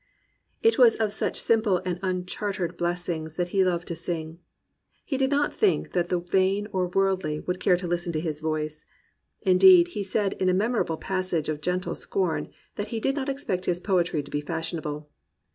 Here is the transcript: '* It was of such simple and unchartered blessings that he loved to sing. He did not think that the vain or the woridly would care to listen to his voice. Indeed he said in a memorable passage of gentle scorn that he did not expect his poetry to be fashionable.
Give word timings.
'* 0.33 0.63
It 0.63 0.79
was 0.79 0.95
of 0.95 1.13
such 1.13 1.39
simple 1.39 1.77
and 1.85 1.99
unchartered 2.01 2.75
blessings 2.75 3.35
that 3.35 3.49
he 3.49 3.63
loved 3.63 3.87
to 3.89 3.95
sing. 3.95 4.39
He 5.05 5.15
did 5.15 5.29
not 5.29 5.53
think 5.53 5.91
that 5.91 6.09
the 6.09 6.21
vain 6.21 6.67
or 6.71 6.89
the 6.89 6.97
woridly 6.97 7.39
would 7.41 7.59
care 7.59 7.77
to 7.77 7.85
listen 7.87 8.11
to 8.13 8.19
his 8.19 8.39
voice. 8.39 8.83
Indeed 9.43 9.89
he 9.89 10.03
said 10.03 10.33
in 10.41 10.49
a 10.49 10.55
memorable 10.55 10.97
passage 10.97 11.49
of 11.49 11.61
gentle 11.61 11.93
scorn 11.93 12.49
that 12.77 12.87
he 12.87 12.99
did 12.99 13.15
not 13.15 13.29
expect 13.29 13.67
his 13.67 13.79
poetry 13.79 14.23
to 14.23 14.31
be 14.31 14.41
fashionable. 14.41 15.07